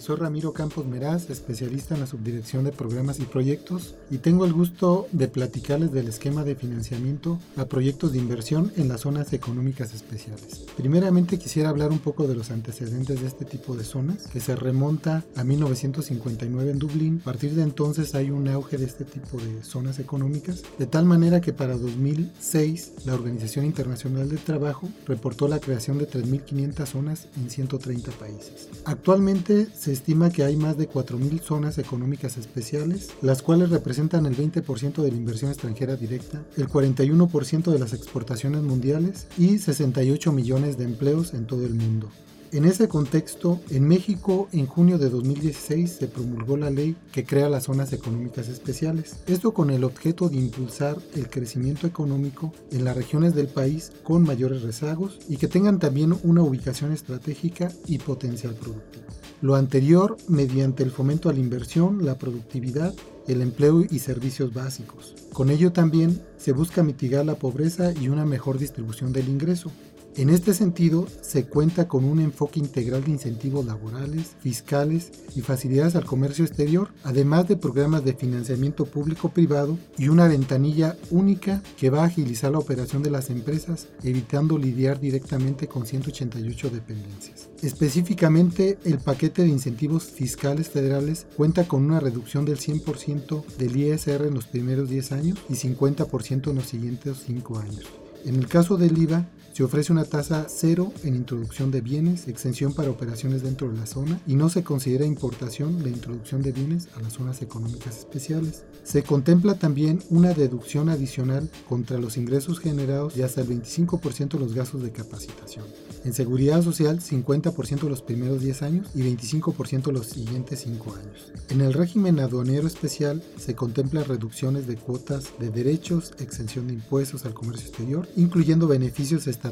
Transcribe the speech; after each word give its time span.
Soy 0.00 0.16
Ramiro 0.16 0.52
Campos 0.52 0.86
Meraz, 0.86 1.30
especialista 1.30 1.94
en 1.94 2.00
la 2.00 2.06
subdirección 2.06 2.64
de 2.64 2.72
programas 2.72 3.18
y 3.20 3.24
proyectos, 3.24 3.94
y 4.10 4.18
tengo 4.18 4.44
el 4.44 4.52
gusto 4.52 5.06
de 5.12 5.28
platicarles 5.28 5.92
del 5.92 6.08
esquema 6.08 6.44
de 6.44 6.54
financiamiento 6.54 7.38
a 7.56 7.66
proyectos 7.66 8.12
de 8.12 8.18
inversión 8.18 8.72
en 8.76 8.88
las 8.88 9.02
zonas 9.02 9.32
económicas 9.32 9.94
especiales. 9.94 10.64
Primeramente 10.76 11.38
quisiera 11.38 11.68
hablar 11.68 11.90
un 11.90 11.98
poco 11.98 12.26
de 12.26 12.34
los 12.34 12.50
antecedentes 12.50 13.20
de 13.20 13.26
este 13.26 13.44
tipo 13.44 13.76
de 13.76 13.84
zonas, 13.84 14.26
que 14.28 14.40
se 14.40 14.56
remonta 14.56 15.24
a 15.36 15.44
1959 15.44 16.70
en 16.70 16.78
Dublín. 16.78 17.18
A 17.22 17.24
partir 17.24 17.54
de 17.54 17.62
entonces 17.62 18.14
hay 18.14 18.30
un 18.30 18.48
auge 18.48 18.78
de 18.78 18.84
este 18.86 19.04
tipo 19.04 19.38
de 19.38 19.62
zonas 19.62 19.98
económicas, 19.98 20.62
de 20.78 20.86
tal 20.86 21.04
manera 21.04 21.40
que 21.40 21.52
para 21.52 21.76
2006 21.76 22.92
la 23.04 23.14
Organización 23.14 23.64
Internacional 23.64 24.28
del 24.28 24.38
Trabajo 24.38 24.88
reportó 25.06 25.48
la 25.48 25.60
creación 25.60 25.98
de 25.98 26.08
3.500 26.08 26.86
zonas 26.86 27.28
en 27.36 27.50
130 27.50 28.10
países. 28.12 28.68
Actualmente 28.84 29.68
se 29.76 29.87
estima 29.92 30.30
que 30.30 30.44
hay 30.44 30.56
más 30.56 30.76
de 30.76 30.88
4.000 30.88 31.40
zonas 31.40 31.78
económicas 31.78 32.36
especiales, 32.36 33.10
las 33.22 33.42
cuales 33.42 33.70
representan 33.70 34.26
el 34.26 34.36
20% 34.36 35.02
de 35.02 35.10
la 35.10 35.16
inversión 35.16 35.50
extranjera 35.50 35.96
directa, 35.96 36.42
el 36.56 36.68
41% 36.68 37.72
de 37.72 37.78
las 37.78 37.92
exportaciones 37.92 38.62
mundiales 38.62 39.26
y 39.36 39.58
68 39.58 40.32
millones 40.32 40.78
de 40.78 40.84
empleos 40.84 41.34
en 41.34 41.46
todo 41.46 41.64
el 41.64 41.74
mundo. 41.74 42.10
En 42.50 42.64
ese 42.64 42.88
contexto, 42.88 43.60
en 43.68 43.86
México, 43.86 44.48
en 44.52 44.64
junio 44.64 44.96
de 44.96 45.10
2016 45.10 45.90
se 45.90 46.08
promulgó 46.08 46.56
la 46.56 46.70
ley 46.70 46.96
que 47.12 47.24
crea 47.24 47.50
las 47.50 47.64
zonas 47.64 47.92
económicas 47.92 48.48
especiales. 48.48 49.16
Esto 49.26 49.52
con 49.52 49.68
el 49.68 49.84
objeto 49.84 50.30
de 50.30 50.38
impulsar 50.38 50.96
el 51.14 51.28
crecimiento 51.28 51.86
económico 51.86 52.54
en 52.72 52.84
las 52.84 52.96
regiones 52.96 53.34
del 53.34 53.48
país 53.48 53.92
con 54.02 54.22
mayores 54.22 54.62
rezagos 54.62 55.18
y 55.28 55.36
que 55.36 55.46
tengan 55.46 55.78
también 55.78 56.16
una 56.22 56.40
ubicación 56.40 56.92
estratégica 56.92 57.70
y 57.86 57.98
potencial 57.98 58.54
productivo. 58.54 59.04
Lo 59.40 59.54
anterior 59.54 60.16
mediante 60.26 60.82
el 60.82 60.90
fomento 60.90 61.28
a 61.28 61.32
la 61.32 61.38
inversión, 61.38 62.04
la 62.04 62.18
productividad, 62.18 62.92
el 63.28 63.40
empleo 63.40 63.84
y 63.88 64.00
servicios 64.00 64.52
básicos. 64.52 65.14
Con 65.32 65.50
ello 65.50 65.70
también 65.70 66.20
se 66.38 66.52
busca 66.52 66.82
mitigar 66.82 67.24
la 67.24 67.36
pobreza 67.36 67.92
y 67.92 68.08
una 68.08 68.24
mejor 68.24 68.58
distribución 68.58 69.12
del 69.12 69.28
ingreso, 69.28 69.70
en 70.18 70.30
este 70.30 70.52
sentido, 70.52 71.06
se 71.20 71.44
cuenta 71.44 71.86
con 71.86 72.04
un 72.04 72.18
enfoque 72.18 72.58
integral 72.58 73.04
de 73.04 73.12
incentivos 73.12 73.64
laborales, 73.64 74.34
fiscales 74.40 75.12
y 75.36 75.42
facilidades 75.42 75.94
al 75.94 76.06
comercio 76.06 76.44
exterior, 76.44 76.88
además 77.04 77.46
de 77.46 77.54
programas 77.54 78.04
de 78.04 78.14
financiamiento 78.14 78.84
público-privado 78.84 79.78
y 79.96 80.08
una 80.08 80.26
ventanilla 80.26 80.96
única 81.12 81.62
que 81.76 81.90
va 81.90 82.02
a 82.02 82.06
agilizar 82.06 82.50
la 82.50 82.58
operación 82.58 83.04
de 83.04 83.12
las 83.12 83.30
empresas, 83.30 83.86
evitando 84.02 84.58
lidiar 84.58 84.98
directamente 84.98 85.68
con 85.68 85.86
188 85.86 86.70
dependencias. 86.70 87.48
Específicamente, 87.62 88.76
el 88.82 88.98
paquete 88.98 89.42
de 89.42 89.50
incentivos 89.50 90.02
fiscales 90.02 90.68
federales 90.68 91.28
cuenta 91.36 91.68
con 91.68 91.84
una 91.84 92.00
reducción 92.00 92.44
del 92.44 92.58
100% 92.58 93.44
del 93.56 93.76
ISR 93.76 94.26
en 94.26 94.34
los 94.34 94.48
primeros 94.48 94.88
10 94.88 95.12
años 95.12 95.38
y 95.48 95.54
50% 95.54 96.50
en 96.50 96.56
los 96.56 96.66
siguientes 96.66 97.18
5 97.24 97.58
años. 97.60 97.84
En 98.24 98.34
el 98.34 98.48
caso 98.48 98.76
del 98.76 98.98
IVA, 98.98 99.28
se 99.58 99.64
ofrece 99.64 99.90
una 99.90 100.04
tasa 100.04 100.46
cero 100.48 100.92
en 101.02 101.16
introducción 101.16 101.72
de 101.72 101.80
bienes, 101.80 102.28
exención 102.28 102.74
para 102.74 102.90
operaciones 102.90 103.42
dentro 103.42 103.68
de 103.68 103.76
la 103.76 103.86
zona 103.86 104.20
y 104.24 104.36
no 104.36 104.50
se 104.50 104.62
considera 104.62 105.04
importación 105.04 105.82
la 105.82 105.88
introducción 105.88 106.42
de 106.42 106.52
bienes 106.52 106.86
a 106.96 107.00
las 107.02 107.14
zonas 107.14 107.42
económicas 107.42 107.98
especiales. 107.98 108.62
Se 108.84 109.02
contempla 109.02 109.58
también 109.58 109.98
una 110.10 110.32
deducción 110.32 110.88
adicional 110.88 111.50
contra 111.68 111.98
los 111.98 112.16
ingresos 112.16 112.60
generados 112.60 113.16
y 113.16 113.22
hasta 113.22 113.40
el 113.40 113.48
25% 113.48 114.28
de 114.28 114.38
los 114.38 114.54
gastos 114.54 114.80
de 114.84 114.92
capacitación. 114.92 115.64
En 116.04 116.14
seguridad 116.14 116.62
social, 116.62 117.00
50% 117.00 117.88
los 117.88 118.02
primeros 118.02 118.40
10 118.40 118.62
años 118.62 118.86
y 118.94 119.02
25% 119.02 119.90
los 119.90 120.06
siguientes 120.06 120.60
5 120.60 120.94
años. 120.94 121.32
En 121.50 121.62
el 121.62 121.74
régimen 121.74 122.20
aduanero 122.20 122.68
especial 122.68 123.24
se 123.36 123.56
contemplan 123.56 124.04
reducciones 124.04 124.68
de 124.68 124.76
cuotas 124.76 125.32
de 125.40 125.50
derechos, 125.50 126.12
exención 126.20 126.68
de 126.68 126.74
impuestos 126.74 127.24
al 127.24 127.34
comercio 127.34 127.66
exterior, 127.66 128.08
incluyendo 128.14 128.68
beneficios 128.68 129.26
estatales 129.26 129.47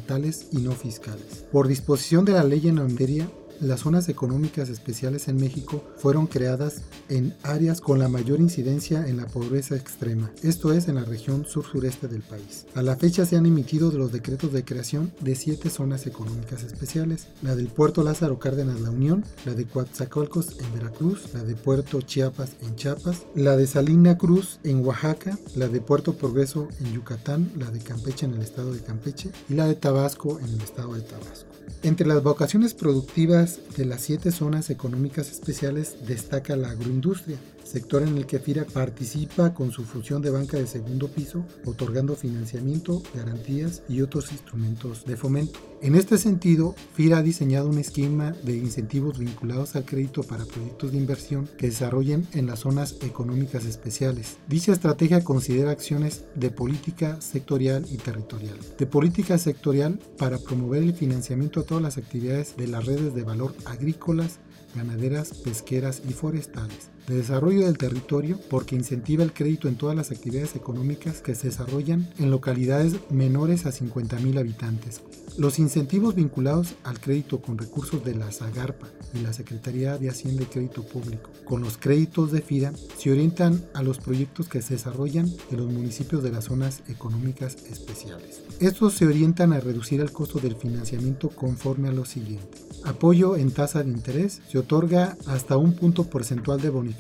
y 0.52 0.58
no 0.58 0.72
fiscales. 0.72 1.44
Por 1.52 1.68
disposición 1.68 2.24
de 2.24 2.32
la 2.32 2.44
ley 2.44 2.68
en 2.68 2.76
materia, 2.76 3.28
las 3.60 3.80
zonas 3.80 4.08
económicas 4.08 4.68
especiales 4.68 5.28
en 5.28 5.36
México 5.36 5.82
fueron 5.96 6.26
creadas 6.26 6.82
en 7.08 7.34
áreas 7.42 7.80
con 7.80 7.98
la 7.98 8.08
mayor 8.08 8.40
incidencia 8.40 9.06
en 9.06 9.16
la 9.16 9.26
pobreza 9.26 9.76
extrema, 9.76 10.30
esto 10.42 10.72
es 10.72 10.88
en 10.88 10.96
la 10.96 11.04
región 11.04 11.44
sur-sureste 11.46 12.08
del 12.08 12.22
país. 12.22 12.66
A 12.74 12.82
la 12.82 12.96
fecha 12.96 13.26
se 13.26 13.36
han 13.36 13.46
emitido 13.46 13.90
los 13.92 14.12
decretos 14.12 14.52
de 14.52 14.64
creación 14.64 15.12
de 15.20 15.34
siete 15.34 15.70
zonas 15.70 16.06
económicas 16.06 16.62
especiales, 16.62 17.28
la 17.42 17.56
del 17.56 17.68
puerto 17.68 18.02
Lázaro 18.02 18.38
Cárdenas 18.38 18.80
La 18.80 18.90
Unión, 18.90 19.24
la 19.44 19.54
de 19.54 19.64
Coatzacoalcos 19.64 20.58
en 20.58 20.72
Veracruz, 20.74 21.32
la 21.34 21.44
de 21.44 21.54
Puerto 21.54 22.00
Chiapas 22.00 22.52
en 22.62 22.76
Chiapas, 22.76 23.22
la 23.34 23.56
de 23.56 23.66
Salina 23.66 24.18
Cruz 24.18 24.58
en 24.64 24.84
Oaxaca, 24.84 25.38
la 25.54 25.68
de 25.68 25.80
Puerto 25.80 26.14
Progreso 26.14 26.68
en 26.80 26.92
Yucatán, 26.92 27.50
la 27.58 27.70
de 27.70 27.80
Campeche 27.80 28.26
en 28.26 28.34
el 28.34 28.42
estado 28.42 28.72
de 28.72 28.80
Campeche 28.80 29.30
y 29.48 29.54
la 29.54 29.66
de 29.66 29.74
Tabasco 29.74 30.38
en 30.40 30.48
el 30.48 30.60
estado 30.60 30.94
de 30.94 31.02
Tabasco. 31.02 31.46
Entre 31.82 32.06
las 32.06 32.22
vocaciones 32.22 32.74
productivas 32.74 33.45
de 33.76 33.84
las 33.84 34.00
siete 34.02 34.30
zonas 34.32 34.70
económicas 34.70 35.30
especiales 35.30 35.96
destaca 36.06 36.56
la 36.56 36.70
agroindustria, 36.70 37.36
sector 37.66 38.02
en 38.02 38.16
el 38.16 38.26
que 38.26 38.38
FIRA 38.38 38.64
participa 38.64 39.52
con 39.52 39.72
su 39.72 39.84
función 39.84 40.22
de 40.22 40.30
banca 40.30 40.56
de 40.56 40.66
segundo 40.66 41.08
piso, 41.08 41.44
otorgando 41.64 42.14
financiamiento, 42.14 43.02
garantías 43.14 43.82
y 43.88 44.00
otros 44.00 44.32
instrumentos 44.32 45.04
de 45.04 45.16
fomento. 45.16 45.58
En 45.82 45.94
este 45.94 46.16
sentido, 46.16 46.74
FIRA 46.94 47.18
ha 47.18 47.22
diseñado 47.22 47.68
un 47.68 47.78
esquema 47.78 48.32
de 48.44 48.56
incentivos 48.56 49.18
vinculados 49.18 49.76
al 49.76 49.84
crédito 49.84 50.22
para 50.22 50.44
proyectos 50.44 50.92
de 50.92 50.98
inversión 50.98 51.48
que 51.58 51.66
desarrollen 51.66 52.26
en 52.32 52.46
las 52.46 52.60
zonas 52.60 52.96
económicas 53.02 53.64
especiales. 53.64 54.38
Dicha 54.48 54.72
estrategia 54.72 55.22
considera 55.22 55.70
acciones 55.70 56.24
de 56.34 56.50
política 56.50 57.20
sectorial 57.20 57.84
y 57.90 57.96
territorial. 57.96 58.56
De 58.78 58.86
política 58.86 59.38
sectorial 59.38 59.98
para 60.16 60.38
promover 60.38 60.82
el 60.82 60.94
financiamiento 60.94 61.60
a 61.60 61.64
todas 61.64 61.82
las 61.82 61.98
actividades 61.98 62.56
de 62.56 62.68
las 62.68 62.86
redes 62.86 63.14
de 63.14 63.22
valor 63.22 63.54
agrícolas, 63.66 64.38
ganaderas, 64.74 65.34
pesqueras 65.44 66.02
y 66.08 66.12
forestales 66.12 66.95
de 67.06 67.16
desarrollo 67.16 67.64
del 67.66 67.78
territorio 67.78 68.38
porque 68.50 68.74
incentiva 68.74 69.22
el 69.22 69.32
crédito 69.32 69.68
en 69.68 69.76
todas 69.76 69.96
las 69.96 70.10
actividades 70.10 70.56
económicas 70.56 71.20
que 71.20 71.34
se 71.34 71.48
desarrollan 71.48 72.08
en 72.18 72.30
localidades 72.30 72.96
menores 73.10 73.66
a 73.66 73.70
50.000 73.70 74.38
habitantes. 74.38 75.02
Los 75.38 75.58
incentivos 75.58 76.14
vinculados 76.14 76.74
al 76.82 76.98
crédito 76.98 77.40
con 77.40 77.58
recursos 77.58 78.04
de 78.04 78.14
la 78.14 78.32
Zagarpa 78.32 78.88
y 79.14 79.20
la 79.20 79.32
Secretaría 79.32 79.98
de 79.98 80.08
Hacienda 80.08 80.42
y 80.42 80.46
Crédito 80.46 80.82
Público 80.82 81.30
con 81.44 81.62
los 81.62 81.76
créditos 81.76 82.32
de 82.32 82.40
FIRA 82.40 82.72
se 82.96 83.12
orientan 83.12 83.64
a 83.74 83.82
los 83.82 83.98
proyectos 83.98 84.48
que 84.48 84.62
se 84.62 84.74
desarrollan 84.74 85.30
en 85.50 85.56
los 85.58 85.66
municipios 85.70 86.22
de 86.22 86.32
las 86.32 86.44
zonas 86.44 86.82
económicas 86.88 87.56
especiales. 87.70 88.42
Estos 88.60 88.94
se 88.94 89.06
orientan 89.06 89.52
a 89.52 89.60
reducir 89.60 90.00
el 90.00 90.10
costo 90.10 90.38
del 90.40 90.56
financiamiento 90.56 91.28
conforme 91.28 91.88
a 91.88 91.92
lo 91.92 92.04
siguiente. 92.04 92.58
Apoyo 92.84 93.36
en 93.36 93.50
tasa 93.50 93.82
de 93.82 93.90
interés 93.90 94.40
se 94.48 94.58
otorga 94.58 95.16
hasta 95.26 95.56
un 95.56 95.74
punto 95.74 96.04
porcentual 96.04 96.60
de 96.60 96.70
bonificación 96.70 96.95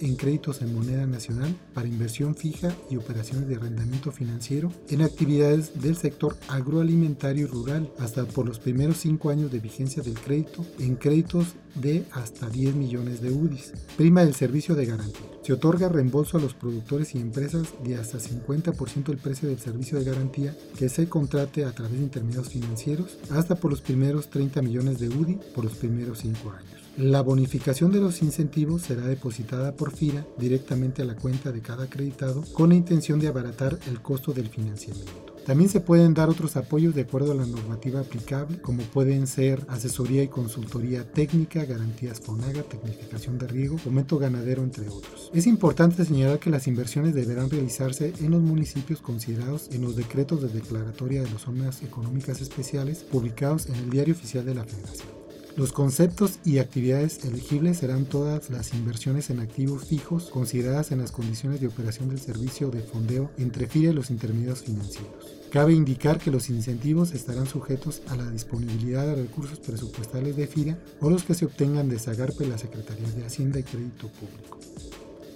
en 0.00 0.16
créditos 0.16 0.62
en 0.62 0.74
moneda 0.74 1.06
nacional 1.06 1.54
para 1.74 1.88
inversión 1.88 2.34
fija 2.34 2.74
y 2.90 2.96
operaciones 2.96 3.48
de 3.48 3.56
arrendamiento 3.56 4.12
financiero 4.12 4.72
en 4.88 5.02
actividades 5.02 5.80
del 5.80 5.96
sector 5.96 6.36
agroalimentario 6.48 7.44
y 7.44 7.48
rural 7.48 7.90
hasta 7.98 8.24
por 8.24 8.46
los 8.46 8.58
primeros 8.58 8.98
cinco 8.98 9.30
años 9.30 9.50
de 9.50 9.60
vigencia 9.60 10.02
del 10.02 10.14
crédito 10.14 10.64
en 10.78 10.96
créditos 10.96 11.54
de 11.74 12.04
hasta 12.12 12.50
10 12.50 12.74
millones 12.74 13.22
de 13.22 13.30
UDIs. 13.30 13.72
Prima 13.96 14.24
del 14.24 14.34
servicio 14.34 14.74
de 14.74 14.86
garantía. 14.86 15.26
Se 15.42 15.52
otorga 15.52 15.88
reembolso 15.88 16.36
a 16.36 16.40
los 16.40 16.54
productores 16.54 17.14
y 17.14 17.18
empresas 17.18 17.68
de 17.82 17.96
hasta 17.96 18.18
50% 18.18 19.04
del 19.04 19.18
precio 19.18 19.48
del 19.48 19.58
servicio 19.58 19.98
de 19.98 20.04
garantía 20.04 20.56
que 20.78 20.88
se 20.88 21.08
contrate 21.08 21.64
a 21.64 21.72
través 21.72 21.98
de 21.98 22.04
intermediarios 22.04 22.52
financieros 22.52 23.18
hasta 23.30 23.54
por 23.54 23.70
los 23.70 23.80
primeros 23.80 24.28
30 24.28 24.60
millones 24.62 24.98
de 24.98 25.08
UDI 25.08 25.38
por 25.54 25.64
los 25.64 25.74
primeros 25.74 26.18
5 26.18 26.50
años. 26.50 26.81
La 26.98 27.22
bonificación 27.22 27.90
de 27.90 28.00
los 28.00 28.20
incentivos 28.20 28.82
será 28.82 29.06
depositada 29.06 29.74
por 29.74 29.92
FIRA 29.92 30.26
directamente 30.36 31.00
a 31.00 31.06
la 31.06 31.16
cuenta 31.16 31.50
de 31.50 31.62
cada 31.62 31.84
acreditado 31.84 32.44
con 32.52 32.68
la 32.68 32.74
intención 32.74 33.18
de 33.18 33.28
abaratar 33.28 33.78
el 33.88 34.02
costo 34.02 34.34
del 34.34 34.50
financiamiento. 34.50 35.32
También 35.46 35.70
se 35.70 35.80
pueden 35.80 36.12
dar 36.12 36.28
otros 36.28 36.54
apoyos 36.56 36.94
de 36.94 37.00
acuerdo 37.00 37.32
a 37.32 37.34
la 37.34 37.46
normativa 37.46 38.00
aplicable, 38.00 38.60
como 38.60 38.82
pueden 38.82 39.26
ser 39.26 39.64
asesoría 39.68 40.22
y 40.22 40.28
consultoría 40.28 41.10
técnica, 41.10 41.64
garantías 41.64 42.20
FONAGA, 42.20 42.62
tecnificación 42.62 43.38
de 43.38 43.48
riego, 43.48 43.78
fomento 43.78 44.18
ganadero, 44.18 44.62
entre 44.62 44.88
otros. 44.88 45.30
Es 45.32 45.46
importante 45.46 46.04
señalar 46.04 46.38
que 46.38 46.50
las 46.50 46.68
inversiones 46.68 47.14
deberán 47.14 47.50
realizarse 47.50 48.12
en 48.20 48.30
los 48.32 48.42
municipios 48.42 49.00
considerados 49.00 49.70
en 49.72 49.80
los 49.80 49.96
decretos 49.96 50.42
de 50.42 50.48
declaratoria 50.48 51.22
de 51.22 51.30
las 51.30 51.40
zonas 51.40 51.82
económicas 51.82 52.42
especiales 52.42 52.98
publicados 52.98 53.66
en 53.66 53.76
el 53.76 53.90
Diario 53.90 54.14
Oficial 54.14 54.44
de 54.44 54.54
la 54.54 54.64
Federación. 54.64 55.21
Los 55.54 55.72
conceptos 55.72 56.38
y 56.46 56.58
actividades 56.58 57.26
elegibles 57.26 57.78
serán 57.78 58.06
todas 58.06 58.48
las 58.48 58.72
inversiones 58.72 59.28
en 59.28 59.38
activos 59.38 59.84
fijos 59.84 60.30
consideradas 60.30 60.92
en 60.92 61.00
las 61.00 61.12
condiciones 61.12 61.60
de 61.60 61.66
operación 61.66 62.08
del 62.08 62.20
servicio 62.20 62.70
de 62.70 62.80
fondeo 62.80 63.30
entre 63.36 63.66
FIRA 63.66 63.92
y 63.92 63.94
los 63.94 64.10
intermediarios 64.10 64.62
financieros. 64.62 65.12
Cabe 65.50 65.74
indicar 65.74 66.18
que 66.18 66.30
los 66.30 66.48
incentivos 66.48 67.12
estarán 67.12 67.46
sujetos 67.46 68.00
a 68.08 68.16
la 68.16 68.30
disponibilidad 68.30 69.04
de 69.04 69.16
recursos 69.16 69.58
presupuestales 69.58 70.36
de 70.36 70.46
FIRA 70.46 70.78
o 71.02 71.10
los 71.10 71.24
que 71.24 71.34
se 71.34 71.44
obtengan 71.44 71.90
de 71.90 71.98
Zagarpe, 71.98 72.46
la 72.46 72.56
Secretaría 72.56 73.10
de 73.10 73.26
Hacienda 73.26 73.60
y 73.60 73.64
Crédito 73.64 74.08
Público. 74.08 74.58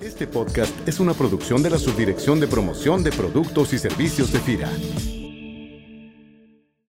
Este 0.00 0.28
podcast 0.28 0.72
es 0.86 1.00
una 1.00 1.12
producción 1.12 1.60
de 1.62 1.70
la 1.70 1.78
Subdirección 1.78 2.38
de 2.38 2.46
Promoción 2.46 3.02
de 3.02 3.10
Productos 3.10 3.72
y 3.72 3.78
Servicios 3.78 4.32
de 4.32 4.38
FIRA. 4.38 4.70